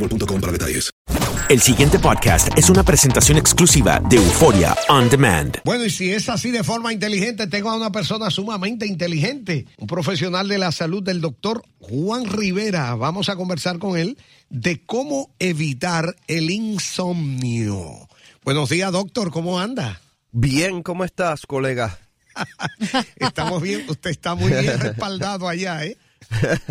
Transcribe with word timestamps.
boostmobile.com 0.00 0.40
para 0.40 0.52
detalles. 0.52 0.90
El 1.48 1.60
siguiente 1.60 1.98
podcast 1.98 2.56
es 2.56 2.70
una 2.70 2.84
presentación 2.84 3.36
exclusiva 3.36 4.00
de 4.08 4.18
Euforia 4.18 4.76
On 4.88 5.10
Demand. 5.10 5.58
Bueno, 5.64 5.84
y 5.84 5.90
si 5.90 6.12
es 6.12 6.28
así 6.28 6.52
de 6.52 6.62
forma 6.62 6.92
inteligente, 6.92 7.48
tengo 7.48 7.70
a 7.70 7.76
una 7.76 7.90
persona 7.90 8.30
sumamente 8.30 8.86
inteligente, 8.86 9.66
un 9.78 9.88
profesional 9.88 10.46
de 10.46 10.58
la 10.58 10.70
salud 10.70 11.02
del 11.02 11.20
doctor 11.20 11.64
Juan 11.80 12.26
Rivera. 12.26 12.94
Vamos 12.94 13.28
a 13.28 13.34
conversar 13.34 13.80
con 13.80 13.98
él 13.98 14.16
de 14.48 14.84
cómo 14.86 15.34
evitar 15.40 16.14
el 16.28 16.50
insomnio. 16.50 18.08
Buenos 18.44 18.68
días, 18.68 18.92
doctor, 18.92 19.32
¿cómo 19.32 19.58
anda? 19.58 20.00
Bien, 20.30 20.84
¿cómo 20.84 21.04
estás, 21.04 21.46
colega? 21.46 21.98
Estamos 23.16 23.60
bien, 23.60 23.84
usted 23.88 24.10
está 24.10 24.36
muy 24.36 24.52
bien 24.52 24.78
respaldado 24.80 25.48
allá, 25.48 25.84
¿eh? 25.84 25.98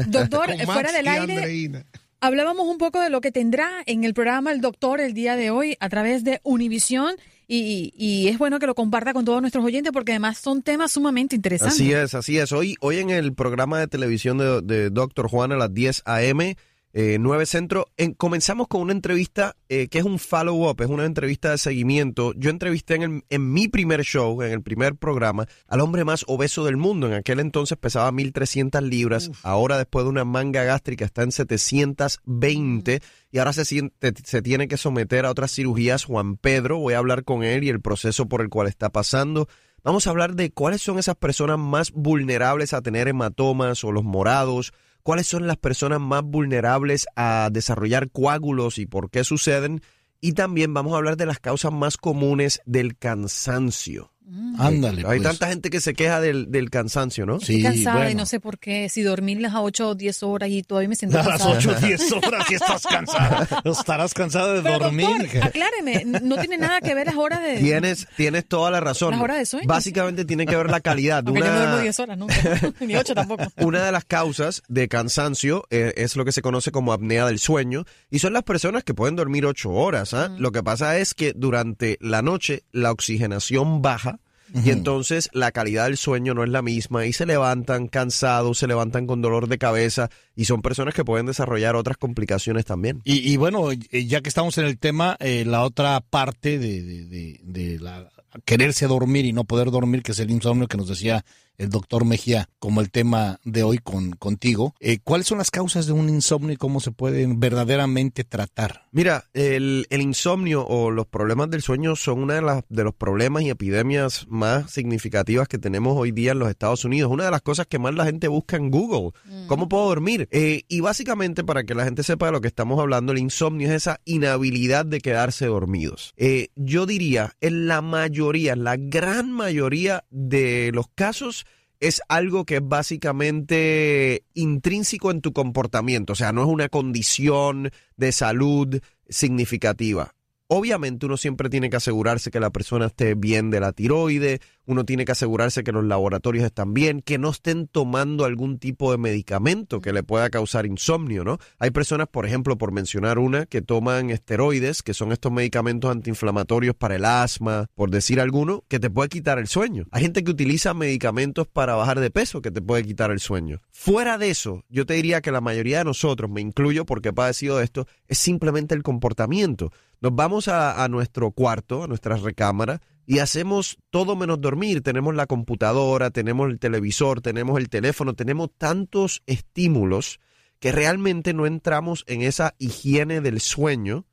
Doctor, 0.07 0.55
fuera 0.65 0.93
del 0.93 1.07
aire, 1.07 1.35
Andreina. 1.35 1.85
Hablábamos 2.21 2.67
un 2.67 2.77
poco 2.77 2.99
de 2.99 3.09
lo 3.09 3.21
que 3.21 3.31
tendrá 3.31 3.69
en 3.85 4.03
el 4.03 4.13
programa 4.13 4.51
el 4.51 4.61
doctor 4.61 5.01
el 5.01 5.13
día 5.13 5.35
de 5.35 5.51
hoy 5.51 5.77
a 5.79 5.89
través 5.89 6.23
de 6.23 6.39
Univisión 6.43 7.15
y, 7.47 7.93
y 7.97 8.27
es 8.27 8.37
bueno 8.37 8.59
que 8.59 8.67
lo 8.67 8.75
comparta 8.75 9.11
con 9.11 9.25
todos 9.25 9.41
nuestros 9.41 9.65
oyentes 9.65 9.91
porque 9.91 10.11
además 10.11 10.37
son 10.37 10.61
temas 10.61 10.91
sumamente 10.91 11.35
interesantes. 11.35 11.79
Así 11.79 11.91
es, 11.91 12.13
así 12.13 12.37
es. 12.37 12.51
Hoy, 12.51 12.75
hoy 12.79 12.99
en 12.99 13.09
el 13.09 13.33
programa 13.33 13.79
de 13.79 13.87
televisión 13.87 14.37
de, 14.37 14.89
Dr. 14.91 15.27
Juan 15.27 15.51
a 15.51 15.57
las 15.57 15.73
10 15.73 16.03
a.m., 16.05 16.55
eh, 16.93 17.17
9 17.19 17.45
Centro, 17.45 17.85
en- 17.97 18.13
comenzamos 18.13 18.67
con 18.67 18.81
una 18.81 18.93
entrevista 18.93 19.55
eh, 19.69 19.87
que 19.89 19.99
es 19.99 20.03
un 20.05 20.17
follow-up, 20.17 20.81
es 20.81 20.87
una 20.89 21.05
entrevista 21.05 21.51
de 21.51 21.57
seguimiento. 21.59 22.33
Yo 22.35 22.49
entrevisté 22.49 22.95
en, 22.95 23.01
el- 23.03 23.23
en 23.29 23.53
mi 23.53 23.67
primer 23.67 24.03
show, 24.03 24.41
en 24.41 24.51
el 24.51 24.61
primer 24.63 24.95
programa, 24.95 25.45
al 25.67 25.81
hombre 25.81 26.03
más 26.03 26.23
obeso 26.27 26.65
del 26.65 26.77
mundo. 26.77 27.07
En 27.07 27.13
aquel 27.13 27.39
entonces 27.39 27.77
pesaba 27.77 28.11
1.300 28.11 28.81
libras, 28.81 29.29
ahora 29.43 29.77
después 29.77 30.03
de 30.05 30.09
una 30.09 30.25
manga 30.25 30.63
gástrica 30.63 31.05
está 31.05 31.21
en 31.23 31.31
720 31.31 33.01
y 33.31 33.37
ahora 33.37 33.53
se, 33.53 33.65
siente- 33.65 34.13
se 34.23 34.41
tiene 34.41 34.67
que 34.67 34.77
someter 34.77 35.25
a 35.25 35.31
otras 35.31 35.51
cirugías. 35.53 36.05
Juan 36.05 36.37
Pedro, 36.37 36.79
voy 36.79 36.93
a 36.93 36.97
hablar 36.99 37.23
con 37.23 37.43
él 37.43 37.63
y 37.63 37.69
el 37.69 37.81
proceso 37.81 38.27
por 38.27 38.41
el 38.41 38.49
cual 38.49 38.67
está 38.67 38.89
pasando. 38.89 39.47
Vamos 39.83 40.07
a 40.07 40.09
hablar 40.09 40.35
de 40.35 40.51
cuáles 40.51 40.81
son 40.81 40.99
esas 40.99 41.15
personas 41.15 41.57
más 41.57 41.91
vulnerables 41.91 42.73
a 42.73 42.81
tener 42.81 43.07
hematomas 43.07 43.83
o 43.83 43.91
los 43.91 44.03
morados, 44.03 44.73
cuáles 45.03 45.27
son 45.27 45.47
las 45.47 45.57
personas 45.57 45.99
más 45.99 46.23
vulnerables 46.23 47.07
a 47.15 47.49
desarrollar 47.51 48.09
coágulos 48.09 48.77
y 48.77 48.85
por 48.85 49.09
qué 49.09 49.23
suceden. 49.23 49.81
Y 50.21 50.33
también 50.33 50.73
vamos 50.73 50.93
a 50.93 50.97
hablar 50.97 51.17
de 51.17 51.25
las 51.25 51.39
causas 51.39 51.71
más 51.71 51.97
comunes 51.97 52.61
del 52.65 52.97
cansancio. 52.97 54.11
Ándale, 54.57 54.99
Hay 55.07 55.19
pues. 55.19 55.23
tanta 55.23 55.47
gente 55.47 55.69
que 55.69 55.79
se 55.81 55.93
queja 55.93 56.19
del, 56.19 56.51
del 56.51 56.69
cansancio, 56.69 57.25
¿no? 57.25 57.37
Estoy 57.37 57.63
cansada 57.63 58.11
y 58.11 58.15
no 58.15 58.25
sé 58.25 58.39
por 58.39 58.59
qué, 58.59 58.89
si 58.89 59.01
dormir 59.01 59.39
las 59.41 59.53
8 59.55 59.89
o 59.89 59.95
10 59.95 60.23
horas 60.23 60.49
y 60.49 60.63
todavía 60.63 60.89
me 60.89 60.95
siento 60.95 61.17
A 61.19 61.23
las 61.23 61.41
cansada. 61.41 61.57
8 61.57 61.71
o 61.71 61.79
10 61.87 62.11
horas 62.13 62.51
y 62.51 62.53
estás 62.55 62.83
cansada. 62.85 63.47
Estarás 63.63 64.13
cansada 64.13 64.53
de 64.53 64.61
Pero 64.61 64.79
dormir. 64.79 65.07
doctor, 65.19 65.43
acláreme, 65.43 66.05
no 66.05 66.37
tiene 66.37 66.57
nada 66.57 66.81
que 66.81 66.93
ver 66.93 67.07
las 67.07 67.15
horas 67.15 67.41
de... 67.41 67.57
Tienes, 67.57 68.07
tienes 68.17 68.45
toda 68.47 68.69
la 68.71 68.79
razón. 68.79 69.11
Las 69.11 69.21
horas 69.21 69.37
de 69.37 69.45
sueño. 69.45 69.67
Básicamente 69.67 70.25
tiene 70.25 70.45
que 70.45 70.55
ver 70.55 70.69
la 70.69 70.81
calidad. 70.81 71.23
Porque 71.23 71.39
yo 71.39 71.45
no 71.45 71.53
duermo 71.53 71.73
Una, 71.75 71.81
10 71.83 71.99
horas 71.99 72.17
nunca, 72.17 72.35
ni 72.81 72.95
8 72.95 73.15
tampoco. 73.15 73.43
una 73.57 73.83
de 73.85 73.91
las 73.91 74.05
causas 74.05 74.61
de 74.67 74.87
cansancio 74.87 75.63
eh, 75.69 75.93
es 75.97 76.15
lo 76.15 76.25
que 76.25 76.31
se 76.31 76.41
conoce 76.41 76.71
como 76.71 76.93
apnea 76.93 77.25
del 77.25 77.39
sueño 77.39 77.85
y 78.09 78.19
son 78.19 78.33
las 78.33 78.43
personas 78.43 78.83
que 78.83 78.93
pueden 78.93 79.15
dormir 79.15 79.45
ocho 79.45 79.71
horas. 79.71 80.13
¿ah? 80.13 80.35
Lo 80.37 80.51
que 80.51 80.61
pasa 80.63 80.97
es 80.97 81.13
que 81.13 81.33
durante 81.35 81.97
la 82.01 82.21
noche 82.21 82.63
la 82.71 82.91
oxigenación 82.91 83.81
baja 83.81 84.18
y 84.53 84.71
entonces 84.71 85.29
la 85.33 85.51
calidad 85.51 85.85
del 85.85 85.97
sueño 85.97 86.33
no 86.33 86.43
es 86.43 86.49
la 86.49 86.61
misma 86.61 87.05
y 87.05 87.13
se 87.13 87.25
levantan 87.25 87.87
cansados, 87.87 88.57
se 88.57 88.67
levantan 88.67 89.05
con 89.07 89.21
dolor 89.21 89.47
de 89.47 89.57
cabeza 89.57 90.09
y 90.35 90.45
son 90.45 90.61
personas 90.61 90.93
que 90.93 91.05
pueden 91.05 91.25
desarrollar 91.25 91.75
otras 91.75 91.97
complicaciones 91.97 92.65
también. 92.65 93.01
Y, 93.03 93.31
y 93.31 93.37
bueno, 93.37 93.71
eh, 93.71 94.05
ya 94.05 94.21
que 94.21 94.29
estamos 94.29 94.57
en 94.57 94.65
el 94.65 94.77
tema, 94.77 95.17
eh, 95.19 95.43
la 95.45 95.63
otra 95.63 95.99
parte 96.01 96.57
de, 96.59 96.81
de- 96.81 97.05
de- 97.05 97.39
de 97.43 97.79
la 97.79 98.09
quererse 98.45 98.85
dormir 98.87 99.25
y 99.25 99.33
no 99.33 99.43
poder 99.43 99.71
dormir, 99.71 100.03
que 100.03 100.11
es 100.11 100.19
el 100.19 100.29
insomnio 100.31 100.67
que 100.67 100.77
nos 100.77 100.87
decía 100.87 101.25
el 101.59 101.69
doctor 101.69 102.05
Mejía, 102.05 102.49
como 102.57 102.81
el 102.81 102.89
tema 102.89 103.39
de 103.43 103.63
hoy 103.63 103.77
con, 103.77 104.11
contigo. 104.11 104.73
Eh, 104.79 104.99
¿Cuáles 105.03 105.27
son 105.27 105.37
las 105.37 105.51
causas 105.51 105.85
de 105.85 105.93
un 105.93 106.09
insomnio 106.09 106.53
y 106.53 106.57
cómo 106.57 106.79
se 106.79 106.91
pueden 106.91 107.39
verdaderamente 107.39 108.23
tratar? 108.23 108.87
Mira, 108.91 109.25
el, 109.33 109.85
el 109.89 110.01
insomnio 110.01 110.65
o 110.65 110.89
los 110.89 111.05
problemas 111.05 111.49
del 111.49 111.61
sueño 111.61 111.95
son 111.95 112.23
una 112.23 112.35
de, 112.35 112.41
las, 112.41 112.63
de 112.69 112.83
los 112.83 112.95
problemas 112.95 113.43
y 113.43 113.49
epidemias 113.49 114.25
más 114.27 114.71
significativas 114.71 115.47
que 115.47 115.57
tenemos 115.57 115.97
hoy 115.97 116.11
día 116.11 116.31
en 116.31 116.39
los 116.39 116.49
Estados 116.49 116.85
Unidos. 116.85 117.11
Una 117.11 117.25
de 117.25 117.31
las 117.31 117.41
cosas 117.41 117.67
que 117.67 117.79
más 117.79 117.93
la 117.93 118.05
gente 118.05 118.27
busca 118.27 118.57
en 118.57 118.71
Google. 118.71 119.11
¿Cómo 119.47 119.67
puedo 119.67 119.87
dormir? 119.87 120.27
Eh, 120.31 120.63
y 120.67 120.79
básicamente, 120.79 121.43
para 121.43 121.63
que 121.63 121.75
la 121.75 121.83
gente 121.83 122.03
sepa 122.03 122.27
de 122.27 122.31
lo 122.31 122.41
que 122.41 122.47
estamos 122.47 122.79
hablando, 122.79 123.11
el 123.11 123.19
insomnio 123.19 123.67
es 123.67 123.73
esa 123.73 123.99
inhabilidad 124.05 124.85
de 124.85 125.01
quedarse 125.01 125.47
dormidos. 125.47 126.13
Eh, 126.17 126.49
yo 126.55 126.85
diría, 126.85 127.33
en 127.41 127.67
la 127.67 127.81
mayoría, 127.81 128.55
la 128.55 128.77
gran 128.77 129.31
mayoría 129.31 130.05
de 130.09 130.71
los 130.73 130.87
casos, 130.95 131.45
es 131.79 132.01
algo 132.09 132.45
que 132.45 132.57
es 132.57 132.67
básicamente 132.67 134.23
intrínseco 134.33 135.11
en 135.11 135.21
tu 135.21 135.33
comportamiento, 135.33 136.13
o 136.13 136.15
sea, 136.15 136.31
no 136.31 136.43
es 136.43 136.47
una 136.47 136.69
condición 136.69 137.71
de 137.95 138.11
salud 138.11 138.81
significativa. 139.07 140.13
Obviamente 140.47 141.05
uno 141.05 141.15
siempre 141.15 141.49
tiene 141.49 141.69
que 141.69 141.77
asegurarse 141.77 142.31
que 142.31 142.39
la 142.39 142.49
persona 142.49 142.87
esté 142.87 143.13
bien 143.13 143.51
de 143.51 143.59
la 143.59 143.71
tiroide, 143.71 144.41
uno 144.69 144.85
tiene 144.85 145.03
que 145.03 145.13
asegurarse 145.13 145.63
que 145.63 145.71
los 145.71 145.83
laboratorios 145.83 146.45
están 146.45 146.75
bien, 146.75 147.01
que 147.01 147.17
no 147.17 147.31
estén 147.31 147.67
tomando 147.67 148.23
algún 148.23 148.59
tipo 148.59 148.91
de 148.91 148.99
medicamento 148.99 149.81
que 149.81 149.91
le 149.91 150.03
pueda 150.03 150.29
causar 150.29 150.67
insomnio, 150.67 151.23
¿no? 151.23 151.39
Hay 151.57 151.71
personas, 151.71 152.07
por 152.07 152.27
ejemplo, 152.27 152.55
por 152.55 152.71
mencionar 152.71 153.17
una, 153.17 153.47
que 153.47 153.63
toman 153.63 154.11
esteroides, 154.11 154.83
que 154.83 154.93
son 154.93 155.11
estos 155.11 155.31
medicamentos 155.31 155.89
antiinflamatorios 155.89 156.75
para 156.75 156.97
el 156.97 157.05
asma, 157.05 157.65
por 157.73 157.89
decir 157.89 158.21
alguno, 158.21 158.63
que 158.67 158.79
te 158.79 158.91
puede 158.91 159.09
quitar 159.09 159.39
el 159.39 159.47
sueño. 159.47 159.85
Hay 159.89 160.03
gente 160.03 160.23
que 160.23 160.29
utiliza 160.29 160.75
medicamentos 160.75 161.47
para 161.47 161.73
bajar 161.73 161.99
de 161.99 162.11
peso 162.11 162.43
que 162.43 162.51
te 162.51 162.61
puede 162.61 162.83
quitar 162.83 163.09
el 163.09 163.19
sueño. 163.19 163.61
Fuera 163.71 164.19
de 164.19 164.29
eso, 164.29 164.63
yo 164.69 164.85
te 164.85 164.93
diría 164.93 165.21
que 165.21 165.31
la 165.31 165.41
mayoría 165.41 165.79
de 165.79 165.85
nosotros, 165.85 166.29
me 166.29 166.41
incluyo 166.41 166.85
porque 166.85 167.09
he 167.09 167.13
padecido 167.13 167.57
de 167.57 167.63
esto, 167.63 167.87
es 168.07 168.19
simplemente 168.19 168.75
el 168.75 168.83
comportamiento. 168.83 169.71
Nos 169.99 170.13
vamos 170.13 170.47
a, 170.47 170.83
a 170.83 170.87
nuestro 170.89 171.31
cuarto, 171.31 171.83
a 171.83 171.87
nuestra 171.87 172.17
recámara, 172.17 172.81
y 173.09 173.17
hacemos 173.17 173.79
todo 173.89 174.15
menos 174.15 174.39
dormir. 174.39 174.83
Tenemos 174.83 175.15
la 175.15 175.25
computadora, 175.25 176.11
tenemos 176.11 176.47
el 176.47 176.59
televisor, 176.59 177.21
tenemos 177.21 177.57
el 177.57 177.67
teléfono, 177.67 178.13
tenemos 178.13 178.51
tantos 178.55 179.23
estímulos 179.25 180.19
que 180.59 180.71
realmente 180.71 181.33
no 181.33 181.47
entramos 181.47 182.03
en 182.05 182.21
esa 182.21 182.53
higiene 182.59 183.19
del 183.19 183.41
sueño 183.41 184.05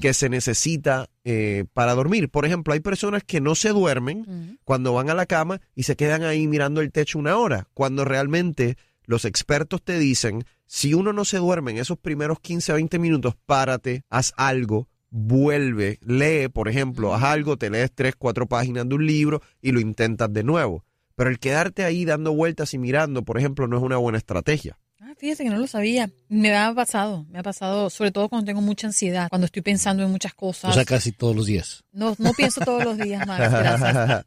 que 0.00 0.14
se 0.14 0.30
necesita 0.30 1.10
eh, 1.22 1.66
para 1.74 1.94
dormir. 1.94 2.30
Por 2.30 2.46
ejemplo, 2.46 2.72
hay 2.72 2.80
personas 2.80 3.24
que 3.24 3.42
no 3.42 3.54
se 3.54 3.68
duermen 3.68 4.58
cuando 4.64 4.94
van 4.94 5.10
a 5.10 5.14
la 5.14 5.26
cama 5.26 5.60
y 5.74 5.82
se 5.82 5.96
quedan 5.96 6.22
ahí 6.22 6.46
mirando 6.46 6.80
el 6.80 6.92
techo 6.92 7.18
una 7.18 7.36
hora, 7.36 7.68
cuando 7.74 8.06
realmente 8.06 8.78
los 9.04 9.26
expertos 9.26 9.82
te 9.82 9.98
dicen, 9.98 10.44
si 10.64 10.94
uno 10.94 11.12
no 11.12 11.26
se 11.26 11.36
duerme 11.36 11.72
en 11.72 11.76
esos 11.76 11.98
primeros 11.98 12.40
15 12.40 12.72
a 12.72 12.76
20 12.76 12.98
minutos, 12.98 13.34
párate, 13.44 14.02
haz 14.08 14.32
algo, 14.38 14.88
vuelve, 15.10 15.98
lee, 16.02 16.48
por 16.48 16.68
ejemplo, 16.68 17.14
haz 17.14 17.22
algo, 17.24 17.56
te 17.56 17.68
lees 17.70 17.90
tres, 17.94 18.14
cuatro 18.16 18.46
páginas 18.46 18.88
de 18.88 18.94
un 18.94 19.06
libro 19.06 19.42
y 19.60 19.72
lo 19.72 19.80
intentas 19.80 20.32
de 20.32 20.42
nuevo. 20.44 20.84
Pero 21.16 21.30
el 21.30 21.38
quedarte 21.38 21.84
ahí 21.84 22.04
dando 22.04 22.32
vueltas 22.32 22.72
y 22.74 22.78
mirando, 22.78 23.22
por 23.24 23.36
ejemplo, 23.38 23.66
no 23.66 23.76
es 23.76 23.82
una 23.82 23.96
buena 23.98 24.18
estrategia. 24.18 24.78
Ah, 25.02 25.12
fíjese 25.18 25.44
que 25.44 25.50
no 25.50 25.58
lo 25.58 25.66
sabía. 25.66 26.10
Me 26.28 26.54
ha 26.56 26.72
pasado, 26.74 27.26
me 27.30 27.38
ha 27.38 27.42
pasado, 27.42 27.90
sobre 27.90 28.10
todo 28.12 28.28
cuando 28.28 28.46
tengo 28.46 28.60
mucha 28.60 28.86
ansiedad, 28.86 29.28
cuando 29.28 29.46
estoy 29.46 29.62
pensando 29.62 30.02
en 30.02 30.10
muchas 30.10 30.34
cosas. 30.34 30.70
O 30.70 30.74
sea, 30.74 30.84
casi 30.84 31.10
todos 31.12 31.34
los 31.34 31.46
días. 31.46 31.82
No, 31.92 32.14
no 32.18 32.32
pienso 32.32 32.60
todos 32.62 32.84
los 32.84 32.96
días 32.98 33.26
más, 33.26 33.38
gracias. 33.50 34.24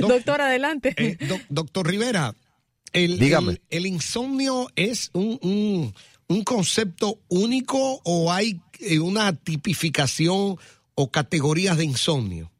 Doctor, 0.00 0.40
adelante. 0.40 0.94
Eh, 0.96 1.16
doc- 1.26 1.42
doctor 1.48 1.86
Rivera, 1.86 2.34
el, 2.92 3.18
Dígame. 3.18 3.52
el- 3.52 3.60
el 3.70 3.86
insomnio 3.86 4.68
es 4.76 5.10
un, 5.14 5.38
un- 5.42 5.94
un 6.30 6.44
concepto 6.44 7.18
único 7.28 8.00
o 8.04 8.32
hay 8.32 8.60
eh, 8.78 9.00
una 9.00 9.34
tipificación 9.34 10.56
o 10.94 11.10
categorías 11.10 11.76
de 11.76 11.84
insomnio? 11.84 12.52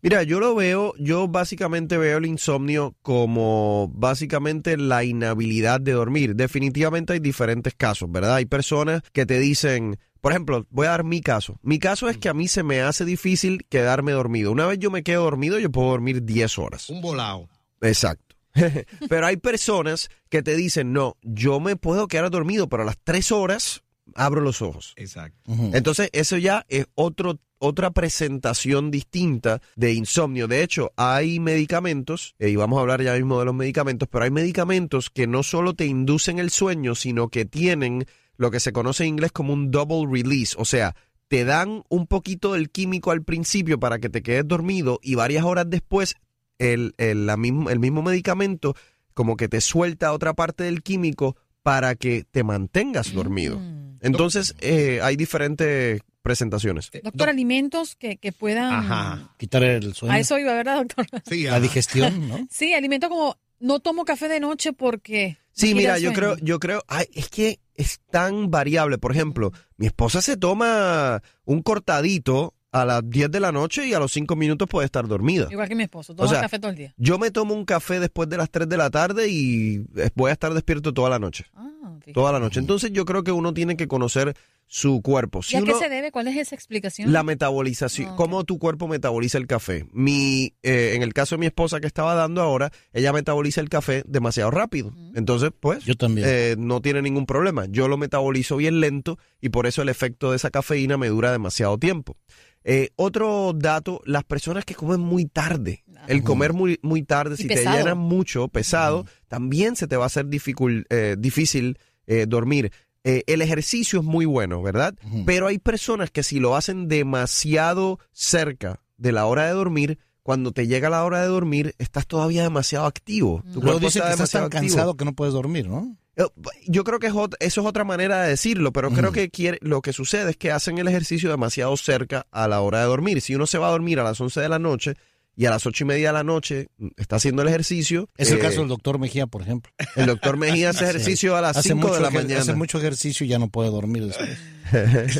Mira, 0.00 0.22
yo 0.22 0.40
lo 0.40 0.54
veo, 0.54 0.94
yo 0.98 1.28
básicamente 1.28 1.98
veo 1.98 2.18
el 2.18 2.26
insomnio 2.26 2.94
como 3.02 3.90
básicamente 3.94 4.76
la 4.76 5.04
inhabilidad 5.04 5.80
de 5.80 5.92
dormir. 5.92 6.36
Definitivamente 6.36 7.12
hay 7.12 7.18
diferentes 7.18 7.74
casos, 7.74 8.10
¿verdad? 8.10 8.36
Hay 8.36 8.46
personas 8.46 9.02
que 9.12 9.26
te 9.26 9.40
dicen, 9.40 9.98
por 10.22 10.32
ejemplo, 10.32 10.66
voy 10.70 10.86
a 10.86 10.90
dar 10.90 11.04
mi 11.04 11.20
caso. 11.20 11.58
Mi 11.62 11.78
caso 11.78 12.08
es 12.08 12.16
que 12.18 12.28
a 12.28 12.34
mí 12.34 12.48
se 12.48 12.62
me 12.62 12.80
hace 12.80 13.04
difícil 13.04 13.66
quedarme 13.68 14.12
dormido. 14.12 14.52
Una 14.52 14.66
vez 14.66 14.78
yo 14.78 14.90
me 14.90 15.02
quedo 15.02 15.24
dormido, 15.24 15.58
yo 15.58 15.70
puedo 15.70 15.88
dormir 15.90 16.24
10 16.24 16.58
horas. 16.58 16.88
Un 16.88 17.02
volado. 17.02 17.48
Exacto. 17.82 18.25
pero 19.08 19.26
hay 19.26 19.36
personas 19.36 20.08
que 20.28 20.42
te 20.42 20.56
dicen, 20.56 20.92
no, 20.92 21.16
yo 21.22 21.60
me 21.60 21.76
puedo 21.76 22.08
quedar 22.08 22.30
dormido, 22.30 22.68
pero 22.68 22.82
a 22.82 22.86
las 22.86 22.98
3 23.02 23.32
horas 23.32 23.82
abro 24.14 24.40
los 24.40 24.62
ojos. 24.62 24.94
Exacto. 24.96 25.38
Entonces, 25.72 26.10
eso 26.12 26.36
ya 26.36 26.64
es 26.68 26.86
otro, 26.94 27.38
otra 27.58 27.90
presentación 27.90 28.90
distinta 28.90 29.60
de 29.74 29.92
insomnio. 29.92 30.48
De 30.48 30.62
hecho, 30.62 30.92
hay 30.96 31.40
medicamentos, 31.40 32.34
eh, 32.38 32.50
y 32.50 32.56
vamos 32.56 32.78
a 32.78 32.82
hablar 32.82 33.02
ya 33.02 33.14
mismo 33.14 33.38
de 33.38 33.46
los 33.46 33.54
medicamentos, 33.54 34.08
pero 34.10 34.24
hay 34.24 34.30
medicamentos 34.30 35.10
que 35.10 35.26
no 35.26 35.42
solo 35.42 35.74
te 35.74 35.86
inducen 35.86 36.38
el 36.38 36.50
sueño, 36.50 36.94
sino 36.94 37.28
que 37.28 37.44
tienen 37.44 38.06
lo 38.36 38.50
que 38.50 38.60
se 38.60 38.72
conoce 38.72 39.04
en 39.04 39.10
inglés 39.10 39.32
como 39.32 39.52
un 39.52 39.70
double 39.70 40.06
release, 40.10 40.54
o 40.58 40.64
sea, 40.64 40.94
te 41.28 41.44
dan 41.44 41.82
un 41.88 42.06
poquito 42.06 42.52
del 42.52 42.70
químico 42.70 43.10
al 43.10 43.24
principio 43.24 43.80
para 43.80 43.98
que 43.98 44.08
te 44.08 44.22
quedes 44.22 44.46
dormido 44.46 45.00
y 45.02 45.16
varias 45.16 45.44
horas 45.44 45.68
después 45.68 46.14
el, 46.58 46.94
el, 46.98 47.26
la 47.26 47.36
mismo, 47.36 47.70
el 47.70 47.78
mismo 47.78 48.02
medicamento 48.02 48.74
como 49.14 49.36
que 49.36 49.48
te 49.48 49.60
suelta 49.60 50.12
otra 50.12 50.34
parte 50.34 50.64
del 50.64 50.82
químico 50.82 51.36
para 51.62 51.94
que 51.94 52.24
te 52.30 52.44
mantengas 52.44 53.12
dormido. 53.12 53.60
Entonces, 54.00 54.54
eh, 54.60 55.00
hay 55.02 55.16
diferentes 55.16 56.00
presentaciones. 56.22 56.90
Doctor, 57.02 57.28
alimentos 57.28 57.96
que, 57.96 58.18
que 58.18 58.32
puedan... 58.32 58.72
Ajá. 58.72 59.34
Quitar 59.38 59.62
el 59.62 59.94
sueño. 59.94 60.14
A 60.14 60.18
eso 60.18 60.38
iba, 60.38 60.52
¿verdad, 60.54 60.76
doctor? 60.78 61.06
Sí, 61.24 61.44
La 61.44 61.60
digestión, 61.60 62.28
¿no? 62.28 62.46
Sí, 62.50 62.74
alimentos 62.74 63.08
como 63.08 63.38
no 63.58 63.80
tomo 63.80 64.04
café 64.04 64.28
de 64.28 64.40
noche 64.40 64.72
porque... 64.72 65.38
Sí, 65.52 65.74
mira, 65.74 65.98
yo 65.98 66.12
creo, 66.12 66.36
yo 66.38 66.60
creo, 66.60 66.84
ay, 66.86 67.06
es 67.14 67.30
que 67.30 67.60
es 67.74 68.00
tan 68.10 68.50
variable. 68.50 68.98
Por 68.98 69.12
ejemplo, 69.12 69.52
mi 69.76 69.86
esposa 69.86 70.20
se 70.20 70.36
toma 70.36 71.22
un 71.44 71.62
cortadito 71.62 72.54
a 72.80 72.84
las 72.84 73.08
10 73.08 73.30
de 73.30 73.40
la 73.40 73.52
noche 73.52 73.86
y 73.86 73.94
a 73.94 73.98
los 73.98 74.12
5 74.12 74.36
minutos 74.36 74.68
puede 74.68 74.86
estar 74.86 75.06
dormida. 75.06 75.48
Igual 75.50 75.68
que 75.68 75.74
mi 75.74 75.84
esposo, 75.84 76.14
toma 76.14 76.28
O 76.28 76.30
sea, 76.30 76.42
café 76.42 76.58
todo 76.58 76.70
el 76.70 76.76
día. 76.76 76.94
Yo 76.96 77.18
me 77.18 77.30
tomo 77.30 77.54
un 77.54 77.64
café 77.64 78.00
después 78.00 78.28
de 78.28 78.36
las 78.36 78.50
3 78.50 78.68
de 78.68 78.76
la 78.76 78.90
tarde 78.90 79.28
y 79.28 79.84
voy 80.14 80.30
a 80.30 80.32
estar 80.32 80.52
despierto 80.54 80.92
toda 80.92 81.10
la 81.10 81.18
noche. 81.18 81.46
Ah. 81.54 81.70
Toda 82.12 82.32
la 82.32 82.38
noche. 82.38 82.60
Entonces 82.60 82.92
yo 82.92 83.04
creo 83.04 83.24
que 83.24 83.32
uno 83.32 83.52
tiene 83.52 83.76
que 83.76 83.88
conocer 83.88 84.36
su 84.68 85.00
cuerpo. 85.02 85.42
Si 85.42 85.54
¿Y 85.54 85.58
a 85.58 85.62
qué 85.62 85.74
se 85.74 85.88
debe? 85.88 86.10
¿Cuál 86.10 86.26
es 86.28 86.36
esa 86.36 86.54
explicación? 86.54 87.12
La 87.12 87.22
metabolización, 87.22 88.08
Ah, 88.10 88.14
cómo 88.16 88.44
tu 88.44 88.58
cuerpo 88.58 88.88
metaboliza 88.88 89.38
el 89.38 89.46
café. 89.46 89.86
Mi, 89.92 90.54
eh, 90.62 90.92
en 90.96 91.02
el 91.02 91.14
caso 91.14 91.36
de 91.36 91.40
mi 91.40 91.46
esposa 91.46 91.80
que 91.80 91.86
estaba 91.86 92.14
dando 92.14 92.42
ahora, 92.42 92.72
ella 92.92 93.12
metaboliza 93.12 93.60
el 93.60 93.68
café 93.68 94.02
demasiado 94.06 94.50
rápido. 94.50 94.92
Entonces, 95.14 95.50
pues, 95.58 95.84
Yo 95.84 95.94
también. 95.94 96.26
eh, 96.28 96.56
no 96.58 96.80
tiene 96.82 97.00
ningún 97.02 97.26
problema. 97.26 97.66
Yo 97.66 97.86
lo 97.88 97.96
metabolizo 97.96 98.56
bien 98.56 98.80
lento 98.80 99.18
y 99.40 99.50
por 99.50 99.66
eso 99.66 99.82
el 99.82 99.88
efecto 99.88 100.30
de 100.30 100.36
esa 100.36 100.50
cafeína 100.50 100.96
me 100.98 101.08
dura 101.08 101.30
demasiado 101.32 101.78
tiempo. 101.78 102.16
Eh, 102.64 102.90
otro 102.96 103.52
dato, 103.54 104.00
las 104.04 104.24
personas 104.24 104.64
que 104.64 104.74
comen 104.74 104.98
muy 105.00 105.26
tarde, 105.26 105.84
el 106.08 106.24
comer 106.24 106.52
muy, 106.52 106.80
muy 106.82 107.04
tarde, 107.04 107.34
Y 107.38 107.42
si 107.42 107.48
pesado. 107.48 107.76
te 107.76 107.82
llenan 107.82 107.98
mucho, 107.98 108.48
pesado, 108.48 109.06
también 109.28 109.76
se 109.76 109.86
te 109.86 109.96
va 109.96 110.02
a 110.02 110.06
hacer 110.06 110.26
dificul- 110.26 110.84
eh, 110.90 111.14
difícil 111.16 111.78
eh, 112.08 112.24
dormir. 112.28 112.70
Eh, 113.08 113.22
el 113.28 113.40
ejercicio 113.40 114.00
es 114.00 114.04
muy 114.04 114.26
bueno, 114.26 114.60
¿verdad? 114.62 114.94
Pero 115.24 115.46
hay 115.46 115.58
personas 115.58 116.10
que 116.10 116.24
si 116.24 116.40
lo 116.40 116.56
hacen 116.56 116.88
demasiado 116.88 118.00
cerca 118.10 118.80
de 118.98 119.12
la 119.12 119.26
hora 119.26 119.46
de 119.46 119.52
dormir, 119.52 119.98
cuando 120.24 120.50
te 120.50 120.66
llega 120.66 120.90
la 120.90 121.04
hora 121.04 121.22
de 121.22 121.28
dormir, 121.28 121.76
estás 121.78 122.08
todavía 122.08 122.42
demasiado 122.42 122.84
activo. 122.86 123.42
Tu 123.44 123.60
Luego 123.60 123.62
cuerpo 123.78 123.78
dicen 123.86 124.02
está 124.02 124.08
que 124.08 124.12
estás 124.14 124.30
tan 124.32 124.42
activo. 124.44 124.60
cansado 124.60 124.96
que 124.96 125.04
no 125.04 125.12
puedes 125.12 125.34
dormir, 125.34 125.68
¿no? 125.68 125.96
Eh, 126.16 126.24
Yo 126.66 126.82
creo 126.82 126.98
que 126.98 127.06
es 127.06 127.12
eso 127.38 127.60
es 127.60 127.66
otra 127.66 127.84
manera 127.84 128.22
de 128.22 128.30
decirlo, 128.30 128.72
pero 128.72 128.90
creo 128.90 129.12
que 129.12 129.30
quiere, 129.30 129.58
lo 129.60 129.82
que 129.82 129.92
sucede 129.92 130.30
es 130.30 130.36
que 130.36 130.50
hacen 130.50 130.78
el 130.78 130.88
ejercicio 130.88 131.30
demasiado 131.30 131.76
cerca 131.76 132.26
a 132.32 132.48
la 132.48 132.60
hora 132.60 132.80
de 132.80 132.86
dormir. 132.86 133.20
Si 133.20 133.36
uno 133.36 133.46
se 133.46 133.58
va 133.58 133.68
a 133.68 133.70
dormir 133.70 134.00
a 134.00 134.02
las 134.02 134.20
11 134.20 134.40
de 134.40 134.48
la 134.48 134.58
noche 134.58 134.94
y 135.36 135.44
a 135.44 135.50
las 135.50 135.66
ocho 135.66 135.84
y 135.84 135.86
media 135.86 136.08
de 136.08 136.12
la 136.14 136.24
noche 136.24 136.68
mm, 136.78 136.88
está 136.96 137.16
haciendo 137.16 137.42
el 137.42 137.48
ejercicio. 137.48 138.08
Es 138.16 138.30
el 138.30 138.38
eh, 138.38 138.40
caso 138.40 138.60
del 138.60 138.68
doctor 138.68 138.98
Mejía, 138.98 139.26
por 139.26 139.42
ejemplo. 139.42 139.70
El 139.94 140.06
doctor 140.06 140.38
Mejía 140.38 140.70
hace 140.70 140.84
ejercicio 140.88 141.36
a 141.36 141.42
las 141.42 141.58
Hace 141.58 141.70
5 141.70 141.94
de 141.94 142.00
la 142.00 142.10
mañana. 142.10 142.40
Hace 142.40 142.54
mucho 142.54 142.78
ejercicio 142.78 143.26
y 143.26 143.28
ya 143.28 143.38
no 143.38 143.48
puede 143.48 143.70
dormir 143.70 144.06
después. 144.06 144.38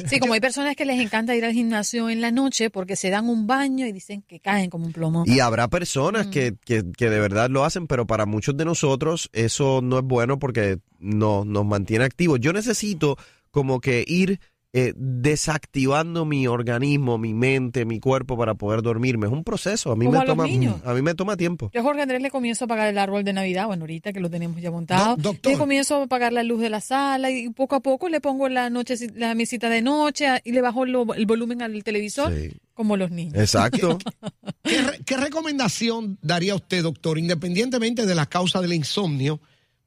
Sí, 0.09 0.19
como 0.19 0.33
hay 0.33 0.41
personas 0.41 0.75
que 0.75 0.85
les 0.85 1.01
encanta 1.01 1.37
ir 1.37 1.45
al 1.45 1.53
gimnasio 1.53 2.11
en 2.11 2.21
la 2.21 2.33
noche 2.33 2.69
porque 2.69 2.97
se 2.97 3.11
dan 3.11 3.29
un 3.29 3.47
baño 3.47 3.87
y 3.87 3.93
dicen 3.93 4.23
que 4.23 4.41
caen 4.41 4.71
como 4.71 4.87
un 4.87 4.93
plomo. 4.93 5.23
Y 5.25 5.39
habrá 5.39 5.69
personas 5.69 6.27
que, 6.27 6.57
que, 6.65 6.83
que 6.97 7.11
de 7.11 7.21
verdad 7.21 7.49
lo 7.49 7.65
hacen, 7.65 7.87
pero 7.87 8.09
para 8.09 8.27
muchos 8.27 8.57
de 8.57 8.65
nosotros 8.65 9.31
eso 9.33 9.83
no 9.85 9.99
es 9.99 10.05
bueno 10.05 10.41
porque 10.41 10.81
no, 10.99 11.45
nos 11.45 11.65
mantiene 11.65 12.05
activos. 12.05 12.41
Yo 12.41 12.53
necesito 12.53 13.17
como 13.53 13.81
que 13.81 14.05
ir 14.05 14.41
eh, 14.73 14.93
desactivando 14.97 16.25
mi 16.27 16.47
organismo, 16.47 17.17
mi 17.19 17.33
mente, 17.33 17.85
mi 17.87 17.99
cuerpo 18.01 18.37
para 18.37 18.55
poder 18.55 18.83
dormirme. 18.83 19.27
Es 19.27 19.33
un 19.33 19.43
proceso. 19.45 19.91
A 19.93 19.97
mí, 19.97 20.05
Como 20.05 20.19
me 20.19 20.25
a 20.25 20.27
toma, 20.27 20.45
a 20.45 20.95
mí 20.95 21.03
me 21.03 21.15
toma 21.15 21.37
tiempo. 21.37 21.71
Yo 21.73 21.81
a 21.81 21.83
Jorge 21.83 22.03
Andrés 22.03 22.21
le 22.21 22.31
comienzo 22.31 22.67
a 22.67 22.69
pagar 22.69 22.89
el 22.89 22.99
árbol 22.99 23.25
de 23.25 23.33
Navidad, 23.33 23.67
bueno, 23.69 23.85
ahorita 23.85 24.13
que 24.13 24.21
lo 24.21 24.29
tenemos 24.29 24.61
ya 24.61 24.71
montado. 24.71 25.17
Do- 25.17 25.23
doctor. 25.33 25.53
Le 25.53 25.59
comienzo 25.59 26.03
a 26.03 26.07
pagar 26.07 26.33
la 26.33 26.43
luz 26.43 26.61
de 26.61 26.69
la 26.69 26.81
sala 26.81 27.31
y 27.31 27.49
poco 27.51 27.77
a 27.77 27.81
poco 27.81 28.09
le 28.09 28.21
pongo 28.21 28.49
la 28.49 28.69
noche 28.69 28.97
la 29.15 29.35
mesita 29.35 29.69
de 29.71 29.81
noche 29.83 30.27
y 30.45 30.53
le 30.53 30.61
bajo 30.61 30.85
lo- 30.85 31.15
el 31.15 31.25
volumen 31.27 31.63
al 31.63 31.83
televisor 31.83 32.33
Sí. 32.35 32.51
como 32.75 32.97
los 32.97 33.11
niños. 33.11 33.35
Exacto. 33.37 33.99
¿Qué, 34.63 34.83
re- 34.83 35.01
qué 35.07 35.17
recomendación 35.17 36.19
daría 36.23 36.55
usted, 36.55 36.83
doctor, 36.83 37.19
independientemente 37.19 38.05
de 38.05 38.15
la 38.15 38.27
causa 38.27 38.61
del 38.61 38.73
insomnio, 38.75 39.41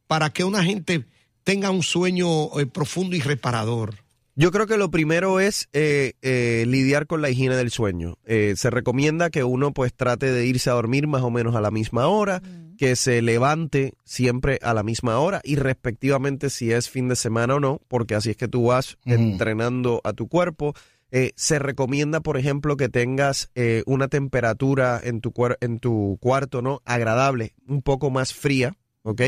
para 0.07 0.31
que 0.31 0.43
una 0.43 0.63
gente 0.63 1.05
tenga 1.43 1.69
un 1.69 1.83
sueño 1.83 2.59
eh, 2.59 2.65
profundo 2.65 3.15
y 3.15 3.19
reparador? 3.21 3.93
Yo 4.41 4.51
creo 4.51 4.67
que 4.67 4.77
lo 4.77 4.89
primero 4.89 5.41
es 5.41 5.67
eh, 5.74 6.13
eh, 6.22 6.63
lidiar 6.65 7.08
con 7.08 7.22
la 7.22 7.29
higiene 7.29 7.58
del 7.58 7.72
sueño. 7.72 8.15
Eh, 8.24 8.53
se 8.55 8.69
recomienda 8.69 9.29
que 9.29 9.43
uno 9.43 9.74
pues 9.74 9.93
trate 9.93 10.31
de 10.31 10.46
irse 10.46 10.69
a 10.69 10.74
dormir 10.75 11.08
más 11.08 11.24
o 11.24 11.29
menos 11.29 11.55
a 11.58 11.62
la 11.62 11.72
misma 11.72 12.08
hora, 12.08 12.41
que 12.77 12.96
se 12.96 13.22
levante 13.22 13.96
siempre 14.05 14.58
a 14.62 14.74
la 14.74 14.81
misma 14.81 15.19
hora 15.19 15.41
y 15.43 15.58
respectivamente 15.58 16.50
si 16.50 16.72
es 16.72 16.89
fin 16.89 17.10
de 17.10 17.17
semana 17.17 17.55
o 17.55 17.60
no, 17.60 17.81
porque 17.89 18.15
así 18.15 18.29
es 18.29 18.38
que 18.38 18.48
tú 18.48 18.67
vas 18.67 18.98
entrenando 19.03 20.00
a 20.05 20.13
tu 20.13 20.29
cuerpo. 20.29 20.74
Eh, 21.12 21.34
se 21.36 21.60
recomienda, 21.60 22.22
por 22.22 22.38
ejemplo, 22.38 22.77
que 22.77 22.88
tengas 22.88 23.51
eh, 23.55 23.84
una 23.88 24.08
temperatura 24.08 25.01
en 25.03 25.19
tu, 25.19 25.31
cuer- 25.34 25.58
en 25.60 25.79
tu 25.79 26.17
cuarto 26.22 26.62
no 26.62 26.79
agradable, 26.86 27.55
un 27.67 27.81
poco 27.81 28.10
más 28.10 28.34
fría, 28.34 28.77
¿ok? 29.03 29.22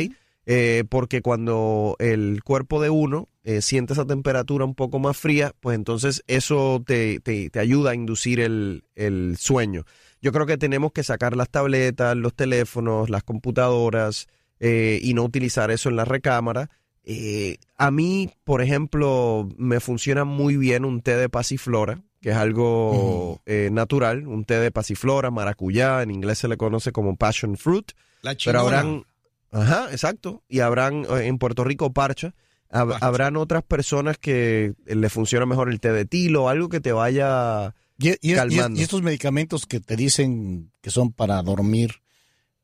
Eh, 0.46 0.86
porque 0.90 1.22
cuando 1.22 1.98
el 2.00 2.44
cuerpo 2.46 2.82
de 2.82 2.90
uno 2.90 3.28
eh, 3.44 3.62
siente 3.62 3.94
esa 3.94 4.06
temperatura 4.06 4.66
un 4.66 4.76
poco 4.76 5.00
más 5.00 5.18
fría, 5.18 5.54
pues 5.60 5.76
entonces 5.76 6.24
eso 6.28 6.84
te, 6.86 7.20
te- 7.20 7.50
te 7.50 7.60
ayuda 7.60 7.92
a 7.92 7.96
inducir 7.96 8.40
el, 8.40 8.84
el 8.96 9.36
sueño. 9.40 9.84
Yo 10.22 10.32
creo 10.32 10.46
que 10.46 10.58
tenemos 10.58 10.92
que 10.92 11.04
sacar 11.04 11.36
las 11.36 11.50
tabletas, 11.50 12.16
los 12.16 12.34
teléfonos, 12.36 13.10
las 13.10 13.24
computadoras 13.24 14.28
eh, 14.60 15.00
y 15.02 15.14
no 15.16 15.24
utilizar 15.24 15.72
eso 15.72 15.90
en 15.90 15.96
la 15.96 16.06
recámara. 16.06 16.70
Eh, 17.04 17.58
a 17.78 17.90
mí, 17.90 18.30
por 18.44 18.62
ejemplo, 18.62 19.50
me 19.58 19.80
funciona 19.80 20.24
muy 20.24 20.56
bien 20.58 20.86
un 20.86 21.02
té 21.02 21.16
de 21.18 21.30
pasiflora, 21.30 22.04
que 22.22 22.30
es 22.30 22.36
algo 22.36 23.42
eh, 23.48 23.70
natural, 23.72 24.28
un 24.28 24.46
té 24.46 24.60
de 24.60 24.70
pasiflora, 24.70 25.32
maracuyá, 25.32 26.04
en 26.04 26.12
inglés 26.12 26.38
se 26.38 26.48
le 26.48 26.58
conoce 26.58 26.92
como 26.92 27.16
passion 27.16 27.58
fruit. 27.58 27.92
La 28.22 28.36
Pero 28.46 28.60
habrán, 28.60 29.06
ajá, 29.52 29.88
exacto, 29.92 30.44
y 30.48 30.60
habrán 30.60 31.08
en 31.10 31.40
Puerto 31.40 31.64
Rico 31.64 31.92
parcha, 31.92 32.36
habrán 32.72 33.36
otras 33.38 33.64
personas 33.64 34.18
que 34.18 34.74
eh, 34.86 34.96
le 34.96 35.10
funciona 35.10 35.46
mejor 35.46 35.70
el 35.70 35.80
té 35.80 35.92
de 35.92 36.06
tilo, 36.06 36.50
algo 36.50 36.70
que 36.70 36.80
te 36.82 36.92
vaya 36.92 37.74
Y, 38.00 38.08
y 38.08 38.10
es- 38.12 38.20
y 38.22 38.32
es- 38.32 38.38
calmando. 38.38 38.80
y 38.80 38.84
estos 38.84 39.02
medicamentos 39.02 39.66
que 39.66 39.80
te 39.80 39.96
dicen 39.96 40.72
que 40.82 40.90
son 40.90 41.12
para 41.12 41.42
dormir 41.44 41.96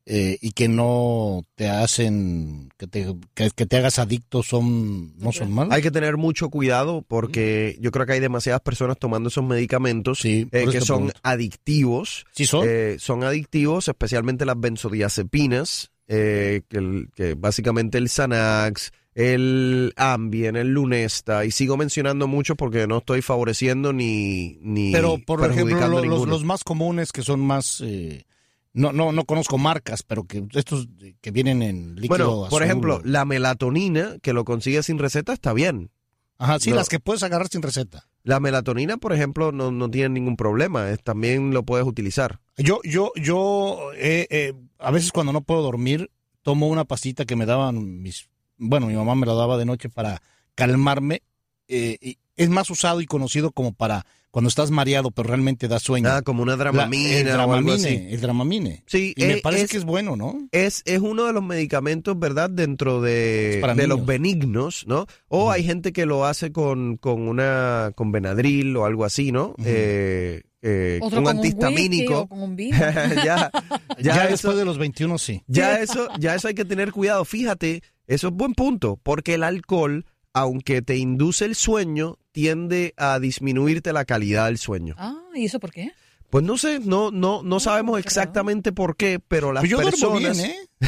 eh, 0.09 0.37
y 0.41 0.51
que 0.51 0.69
no 0.69 1.43
te 1.55 1.67
hacen 1.69 2.69
que 2.77 2.87
te, 2.87 3.13
que, 3.33 3.51
que 3.53 3.65
te 3.65 3.75
hagas 3.75 3.99
adicto 3.99 4.41
son 4.41 5.17
no 5.17 5.33
son 5.33 5.51
malos. 5.51 5.73
Hay 5.73 5.81
que 5.81 5.91
tener 5.91 6.15
mucho 6.15 6.49
cuidado 6.49 7.03
porque 7.05 7.75
yo 7.81 7.91
creo 7.91 8.05
que 8.05 8.13
hay 8.13 8.21
demasiadas 8.21 8.61
personas 8.61 8.97
tomando 8.97 9.27
esos 9.27 9.43
medicamentos 9.43 10.23
eh, 10.23 10.47
que 10.49 10.79
son 10.79 11.11
adictivos. 11.23 12.25
Sí 12.31 12.45
son. 12.45 12.65
Eh, 12.65 12.95
son 12.99 13.25
adictivos, 13.25 13.89
especialmente 13.89 14.45
las 14.45 14.57
benzodiazepinas, 14.57 15.91
que, 16.07 16.63
el- 16.69 17.09
que 17.13 17.33
básicamente 17.33 17.97
el 17.97 18.07
Xanax, 18.07 18.93
el 19.21 19.93
Ambien, 19.95 20.55
el 20.55 20.67
Lunesta, 20.67 21.43
y 21.43 21.49
sigo 21.49 21.75
mencionando 21.75 22.27
mucho 22.27 22.55
porque 22.55 22.85
no 22.85 22.99
estoy 22.99 23.23
favoreciendo 23.23 23.91
ni, 23.91 24.59
ni 24.61 24.91
Pero 24.91 25.17
por 25.25 25.43
ejemplo 25.49 25.87
lo- 25.87 26.05
los, 26.05 26.27
los 26.27 26.43
más 26.43 26.63
comunes 26.63 27.11
que 27.11 27.23
son 27.23 27.39
más 27.39 27.81
eh, 27.83 28.25
no 28.73 28.93
no 28.93 29.11
no 29.11 29.25
conozco 29.25 29.57
marcas, 29.57 30.03
pero 30.03 30.25
que 30.25 30.45
estos 30.53 30.87
que 31.19 31.31
vienen 31.31 31.63
en 31.63 31.95
líquido 31.95 32.09
Bueno, 32.35 32.47
por 32.51 32.61
ejemplo, 32.61 33.01
la 33.03 33.25
melatonina, 33.25 34.17
que 34.21 34.33
lo 34.33 34.45
consigues 34.45 34.85
sin 34.85 34.99
receta, 34.99 35.33
está 35.33 35.51
bien. 35.51 35.89
Ajá, 36.37 36.59
sí, 36.59 36.69
No. 36.69 36.75
las 36.75 36.87
que 36.87 36.99
puedes 36.99 37.23
agarrar 37.23 37.47
sin 37.47 37.63
receta. 37.63 38.05
La 38.21 38.39
melatonina, 38.39 38.97
por 38.97 39.13
ejemplo, 39.13 39.51
no, 39.51 39.71
no 39.71 39.89
tiene 39.89 40.09
ningún 40.09 40.35
problema. 40.37 40.91
es- 40.91 41.01
también 41.01 41.55
lo 41.55 41.63
puedes 41.63 41.87
utilizar. 41.87 42.39
Yo, 42.57 42.79
yo, 42.83 43.11
yo, 43.15 43.79
eh, 43.95 44.27
eh, 44.29 44.53
a 44.77 44.91
veces 44.91 45.11
cuando 45.11 45.33
no 45.33 45.41
puedo 45.41 45.63
dormir, 45.63 46.11
tomo 46.43 46.67
una 46.67 46.85
pastita 46.85 47.25
que 47.25 47.35
me 47.35 47.47
daban 47.47 48.03
mis, 48.03 48.29
bueno, 48.57 48.87
mi 48.87 48.95
mamá 48.95 49.15
me 49.15 49.25
la 49.25 49.33
daba 49.33 49.57
de 49.57 49.65
noche 49.65 49.89
para 49.89 50.21
calmarme. 50.55 51.21
eh, 51.67 51.97
y 52.01 52.17
es 52.37 52.49
más 52.49 52.69
usado 52.69 53.01
y 53.01 53.05
conocido 53.07 53.51
como 53.51 53.73
para 53.73 54.05
cuando 54.31 54.49
estás 54.49 54.69
mareado, 54.71 55.09
pero 55.11 55.29
realmente 55.29 55.67
da 55.67 55.79
sueño. 55.79 56.09
Ah, 56.11 56.21
como 56.21 56.43
una 56.43 56.51
La- 56.53 56.57
dramamina 56.57 57.17
el 57.17 57.27
o 57.27 57.31
algo 57.31 57.53
dramamine, 57.53 57.73
así. 57.73 58.07
el 58.09 58.21
dramamine. 58.21 58.83
Sí, 58.85 59.13
y 59.15 59.23
me 59.25 59.33
eh, 59.33 59.39
parece 59.41 59.63
es- 59.65 59.71
que 59.71 59.77
es 59.77 59.85
bueno, 59.85 60.15
¿no? 60.15 60.47
Es, 60.51 60.83
es 60.85 60.99
uno 60.99 61.25
de 61.25 61.33
los 61.33 61.43
medicamentos, 61.43 62.19
¿verdad? 62.19 62.49
Dentro 62.49 63.01
de, 63.01 63.61
de 63.75 63.87
los 63.87 64.05
benignos, 64.05 64.85
¿no? 64.87 65.07
O 65.27 65.49
hay 65.51 65.63
gente 65.63 65.91
que 65.93 66.05
lo 66.05 66.25
hace 66.25 66.51
con, 66.51 66.97
con 66.97 67.27
una 67.27 67.91
con 67.95 68.11
Benadryl 68.11 68.75
o 68.77 68.85
algo 68.85 69.05
así, 69.05 69.31
¿no? 69.31 69.55
Eh, 69.63 70.43
eh, 70.61 70.99
Otro 71.01 71.19
un 71.19 71.23
con 71.25 71.37
un 71.37 71.41
whisky 71.41 71.53
antihistamínico. 71.63 72.19
o 72.21 72.27
con 72.27 72.41
un 72.41 72.55
vino. 72.55 72.77
ya, 73.23 73.23
ya, 73.23 73.51
Ya, 73.99 74.23
eso, 74.25 74.29
después 74.31 74.57
de 74.57 74.65
los 74.65 74.77
21, 74.77 75.17
sí. 75.17 75.43
ya 75.47 75.79
eso, 75.79 76.07
ya 76.19 76.35
eso 76.35 76.47
hay 76.47 76.53
que 76.53 76.65
tener 76.65 76.91
cuidado. 76.91 77.23
Fíjate, 77.25 77.81
eso 78.07 78.27
es 78.27 78.33
buen 78.33 78.53
punto, 78.53 78.99
porque 79.01 79.35
el 79.35 79.43
alcohol, 79.43 80.05
aunque 80.33 80.81
te 80.81 80.97
induce 80.97 81.45
el 81.45 81.55
sueño, 81.55 82.17
tiende 82.37 82.93
a 82.97 83.17
disminuirte 83.19 83.91
la 83.93 84.05
calidad 84.05 84.45
del 84.45 84.59
sueño. 84.59 84.93
Ah, 84.99 85.15
¿y 85.33 85.45
eso 85.45 85.59
por 85.59 85.71
qué? 85.71 85.91
Pues 86.29 86.45
no 86.45 86.55
sé, 86.55 86.79
no, 86.79 87.09
no, 87.09 87.41
no 87.41 87.59
sabemos 87.59 87.97
exactamente 87.99 88.71
por 88.71 88.95
qué, 88.95 89.19
pero 89.19 89.51
las 89.53 89.61
Pues 89.63 89.71
yo 89.71 89.77
personas. 89.79 90.37
bien, 90.37 90.51
¿eh? 90.51 90.55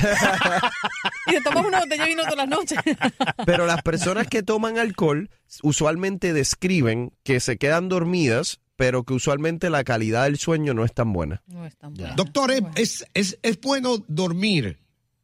Y 1.25 1.31
te 1.31 1.41
tomas 1.41 1.65
una 1.65 1.79
botella 1.79 2.03
de 2.03 2.09
vino 2.09 2.21
todas 2.21 2.37
las 2.37 2.47
noches. 2.49 2.77
Pero 3.47 3.65
las 3.65 3.81
personas 3.81 4.27
que 4.27 4.43
toman 4.43 4.77
alcohol 4.77 5.31
usualmente 5.63 6.33
describen 6.33 7.13
que 7.23 7.39
se 7.39 7.57
quedan 7.57 7.89
dormidas, 7.89 8.59
pero 8.75 9.03
que 9.03 9.13
usualmente 9.15 9.71
la 9.71 9.83
calidad 9.83 10.25
del 10.25 10.37
sueño 10.37 10.75
no 10.75 10.85
es 10.85 10.93
tan 10.93 11.13
buena. 11.13 11.41
No 11.47 11.65
es 11.65 11.75
tan 11.77 11.95
bueno. 11.95 12.13
Doctor, 12.15 12.51
¿es, 12.51 12.61
es, 12.75 13.05
es, 13.15 13.39
es 13.41 13.59
bueno 13.59 14.03
dormir 14.07 14.77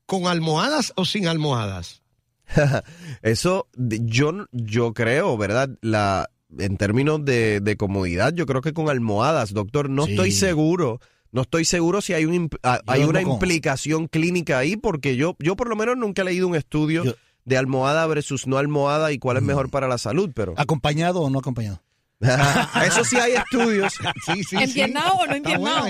con 0.08 0.26
almohadas 0.26 0.92
o 0.96 1.06
sin 1.06 1.28
almohadas? 1.28 2.02
Eso 3.22 3.68
yo, 3.78 4.46
yo 4.52 4.94
creo, 4.94 5.38
¿verdad? 5.38 5.70
La, 5.82 6.30
en 6.58 6.78
términos 6.78 7.24
de, 7.26 7.60
de 7.60 7.78
comodidad, 7.78 8.34
yo 8.34 8.46
creo 8.46 8.62
que 8.62 8.74
con 8.74 8.90
almohadas, 8.90 9.54
doctor, 9.54 9.90
no 9.90 10.06
Sí. 10.06 10.12
estoy 10.12 10.32
seguro. 10.32 11.00
No 11.32 11.42
estoy 11.42 11.66
seguro 11.66 12.00
si 12.02 12.14
hay, 12.14 12.24
un, 12.26 12.50
hay 12.64 13.04
una 13.04 13.22
con- 13.24 13.34
implicación 13.34 14.08
clínica 14.08 14.58
ahí, 14.58 14.78
porque 14.78 15.18
yo, 15.18 15.36
yo 15.40 15.58
por 15.58 15.68
lo 15.68 15.76
menos 15.76 15.98
nunca 15.98 16.22
he 16.22 16.26
leído 16.26 16.48
un 16.48 16.56
estudio 16.56 17.04
Yo- 17.04 17.16
de 17.44 17.58
almohada 17.58 18.08
versus 18.08 18.48
no 18.48 18.58
almohada 18.58 19.12
y 19.12 19.20
cuál 19.20 19.38
es 19.38 19.44
mejor 19.44 19.70
para 19.70 19.88
la 19.90 19.98
salud, 19.98 20.32
pero 20.34 20.54
¿Acompañado 20.56 21.22
o 21.22 21.30
no 21.30 21.40
acompañado? 21.40 21.82
eso 22.88 23.04
sí 23.04 23.18
hay 23.18 23.34
estudios. 23.34 23.94
Sí, 24.26 24.44
sí, 24.46 24.56
¿Empiernado 24.56 25.16
o 25.16 25.28
no 25.28 25.36
empiernado? 25.36 25.88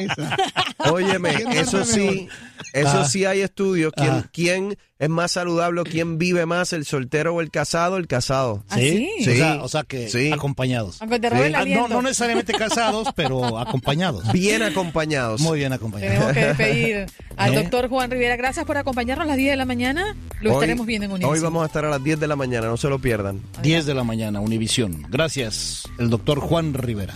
Óyeme, 0.91 1.35
¿Quién 1.35 1.51
eso 1.51 1.85
sí, 1.85 2.27
eso 2.73 3.01
Ah. 3.01 3.05
sí 3.05 3.25
hay 3.25 3.41
estudios. 3.41 3.93
¿Quién, 3.95 4.09
Ah. 4.11 4.29
quién 4.33 4.77
es 4.97 5.09
más 5.09 5.33
saludable 5.33 5.83
quién 5.83 6.17
vive 6.17 6.45
más, 6.45 6.71
el 6.73 6.85
soltero 6.85 7.35
o 7.35 7.41
el 7.41 7.51
casado? 7.51 7.97
El 7.97 8.07
casado. 8.07 8.63
¿Ah, 8.69 8.75
sí? 8.77 9.09
Sí. 9.19 9.29
O, 9.29 9.35
sea, 9.35 9.63
o 9.63 9.67
sea 9.67 9.83
que 9.83 10.07
Sí. 10.09 10.31
acompañados. 10.31 11.01
Aunque 11.01 11.19
te 11.19 11.29
robe 11.29 11.47
el 11.47 11.55
Ah, 11.55 11.65
no, 11.89 12.01
necesariamente 12.01 12.53
casados, 12.53 13.09
pero 13.15 13.57
acompañados. 13.57 14.31
Bien 14.31 14.61
acompañados. 14.63 15.41
Muy 15.41 15.59
bien 15.59 15.73
acompañados. 15.73 16.13
Tenemos 16.15 16.33
que 16.33 16.45
despedir 16.45 17.05
al 17.37 17.53
¿Eh? 17.53 17.57
doctor 17.57 17.89
Juan 17.89 18.09
Rivera. 18.09 18.35
Gracias 18.37 18.65
por 18.65 18.77
acompañarnos 18.77 19.25
a 19.25 19.27
las 19.27 19.37
10 19.37 19.51
de 19.51 19.57
la 19.57 19.65
mañana. 19.65 20.15
Lo 20.41 20.51
Hoy- 20.51 20.55
estaremos 20.55 20.85
viendo 20.85 21.05
en 21.05 21.11
Univision. 21.11 21.33
Hoy 21.33 21.39
vamos 21.41 21.63
a 21.63 21.65
estar 21.67 21.83
a 21.85 21.89
las 21.89 22.03
10 22.03 22.19
de 22.19 22.27
la 22.27 22.35
mañana, 22.35 22.67
no 22.67 22.77
se 22.77 22.87
lo 22.89 22.99
pierdan. 22.99 23.41
10 23.61 23.85
de 23.85 23.93
la 23.93 24.03
mañana, 24.03 24.39
Univisión. 24.39 25.05
Gracias, 25.09 25.83
el 25.99 26.09
doctor 26.09 26.39
Juan 26.39 26.73
Rivera. 26.73 27.15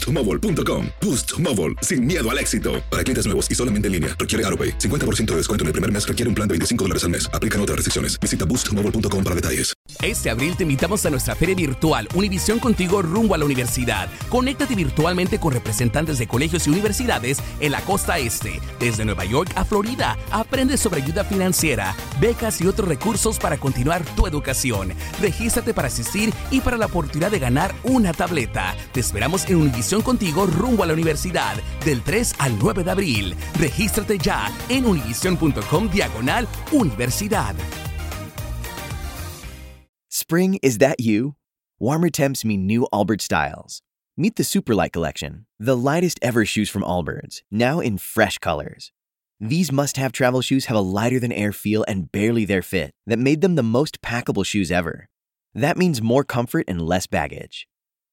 boostmobile.com. 0.00 0.86
Boost 1.00 1.38
Mobile, 1.38 1.74
sin 1.82 2.04
miedo 2.06 2.28
al 2.28 2.38
éxito. 2.38 2.82
Para 2.90 3.04
clientes 3.04 3.26
nuevos 3.26 3.50
y 3.50 3.54
solamente 3.54 3.86
en 3.86 3.92
línea, 3.92 4.16
requiere 4.18 4.44
AroPay. 4.46 4.78
50% 4.78 5.26
de 5.26 5.36
descuento 5.36 5.62
en 5.62 5.68
el 5.68 5.72
primer 5.72 5.92
mes 5.92 6.06
requiere 6.06 6.28
un 6.28 6.34
plan 6.34 6.48
de 6.48 6.54
25 6.54 6.84
dólares 6.84 7.04
al 7.04 7.10
mes. 7.10 7.30
Aplican 7.32 7.60
otras 7.60 7.76
restricciones. 7.76 8.18
Visita 8.18 8.44
boostmobile.com 8.44 9.24
para 9.24 9.36
detalles. 9.36 9.72
Este 10.02 10.30
abril 10.30 10.56
te 10.56 10.62
invitamos 10.62 11.04
a 11.04 11.10
nuestra 11.10 11.34
feria 11.34 11.54
virtual 11.54 12.08
Univisión 12.14 12.58
Contigo 12.58 13.02
rumbo 13.02 13.34
a 13.34 13.38
la 13.38 13.44
universidad. 13.44 14.08
Conéctate 14.28 14.74
virtualmente 14.74 15.38
con 15.38 15.52
representantes 15.52 16.18
de 16.18 16.26
colegios 16.26 16.66
y 16.66 16.70
universidades 16.70 17.38
en 17.60 17.72
la 17.72 17.80
costa 17.82 18.18
este, 18.18 18.60
desde 18.78 19.04
Nueva 19.04 19.24
York 19.24 19.52
a 19.56 19.64
Florida. 19.64 20.16
Aprende 20.30 20.76
sobre 20.76 21.02
ayuda 21.02 21.24
financiera, 21.24 21.94
becas 22.20 22.60
y 22.60 22.66
otros 22.66 22.88
recursos 22.88 23.38
para 23.38 23.58
continuar 23.58 24.04
tu 24.16 24.26
educación. 24.26 24.94
Regístrate 25.20 25.74
para 25.74 25.88
asistir 25.88 26.32
y 26.50 26.60
para 26.60 26.78
la 26.78 26.86
oportunidad 26.86 27.30
de 27.30 27.38
ganar 27.38 27.74
una 27.82 28.12
tableta. 28.12 28.74
Te 28.92 29.00
esperamos 29.00 29.46
en 29.48 29.56
Univisión 29.56 29.89
Contigo 29.98 30.46
rumbo 30.46 30.84
a 30.84 30.86
la 30.86 30.92
universidad 30.92 31.56
del 31.84 32.02
3 32.02 32.34
al 32.38 32.56
9 32.56 32.84
de 32.84 32.90
abril. 32.92 33.34
Regístrate 33.58 34.16
ya 34.18 34.48
en 34.68 34.86
univision.com 34.86 35.90
diagonal 35.90 36.46
universidad. 36.70 37.56
Spring, 40.08 40.60
is 40.62 40.78
that 40.78 41.00
you? 41.00 41.34
warmer 41.80 42.10
temps 42.10 42.44
mean 42.44 42.66
new 42.66 42.86
Allbirds 42.92 43.22
styles. 43.22 43.82
Meet 44.16 44.36
the 44.36 44.42
Superlight 44.42 44.92
Collection, 44.92 45.46
the 45.58 45.76
lightest 45.76 46.18
ever 46.20 46.44
shoes 46.44 46.68
from 46.68 46.82
Allbirds, 46.82 47.40
now 47.50 47.80
in 47.80 47.96
fresh 47.96 48.36
colors. 48.38 48.92
These 49.40 49.72
must 49.72 49.96
have 49.96 50.12
travel 50.12 50.42
shoes 50.42 50.66
have 50.66 50.76
a 50.76 50.80
lighter 50.80 51.18
than 51.18 51.32
air 51.32 51.52
feel 51.52 51.84
and 51.88 52.12
barely 52.12 52.44
their 52.44 52.60
fit 52.60 52.90
that 53.06 53.18
made 53.18 53.40
them 53.40 53.54
the 53.54 53.62
most 53.62 54.02
packable 54.02 54.44
shoes 54.44 54.70
ever. 54.70 55.08
That 55.54 55.78
means 55.78 56.02
more 56.02 56.22
comfort 56.22 56.66
and 56.68 56.82
less 56.82 57.06
baggage. 57.06 57.66